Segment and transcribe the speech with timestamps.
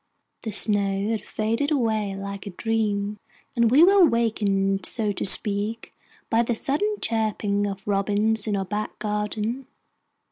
[0.41, 3.19] The snow had faded away like a dream,
[3.55, 5.93] and we were awakened, so to speak,
[6.27, 9.67] by the sudden chirping of robins in our back garden.